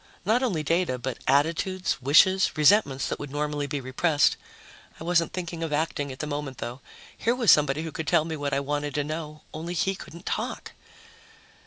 Not 0.25 0.41
only 0.41 0.63
data, 0.63 0.97
but 0.97 1.19
attitudes, 1.27 2.01
wishes, 2.01 2.57
resentments 2.57 3.07
that 3.07 3.19
would 3.19 3.29
normally 3.29 3.67
be 3.67 3.79
repressed. 3.79 4.35
I 4.99 5.03
wasn't 5.03 5.31
thinking 5.31 5.61
of 5.61 5.71
acting 5.71 6.11
at 6.11 6.17
the 6.17 6.25
moment, 6.25 6.57
though. 6.57 6.81
Here 7.15 7.35
was 7.35 7.51
somebody 7.51 7.83
who 7.83 7.91
could 7.91 8.07
tell 8.07 8.25
me 8.25 8.35
what 8.35 8.51
I 8.51 8.61
wanted 8.61 8.95
to 8.95 9.03
know... 9.03 9.43
only 9.53 9.75
he 9.75 9.93
couldn't 9.93 10.25
talk. 10.25 10.71